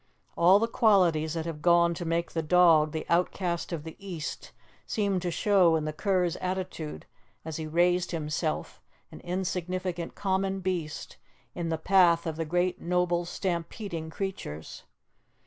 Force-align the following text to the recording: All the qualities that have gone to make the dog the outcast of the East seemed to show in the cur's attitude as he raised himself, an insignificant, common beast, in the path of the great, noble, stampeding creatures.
All 0.35 0.57
the 0.57 0.67
qualities 0.67 1.35
that 1.35 1.45
have 1.45 1.61
gone 1.61 1.93
to 1.93 2.05
make 2.05 2.31
the 2.31 2.41
dog 2.41 2.91
the 2.91 3.05
outcast 3.07 3.71
of 3.71 3.83
the 3.83 3.95
East 3.99 4.51
seemed 4.87 5.21
to 5.21 5.29
show 5.29 5.75
in 5.75 5.85
the 5.85 5.93
cur's 5.93 6.35
attitude 6.37 7.05
as 7.45 7.57
he 7.57 7.67
raised 7.67 8.09
himself, 8.09 8.81
an 9.11 9.19
insignificant, 9.19 10.15
common 10.15 10.59
beast, 10.59 11.17
in 11.53 11.69
the 11.69 11.77
path 11.77 12.25
of 12.25 12.35
the 12.35 12.45
great, 12.45 12.81
noble, 12.81 13.25
stampeding 13.25 14.09
creatures. 14.09 14.85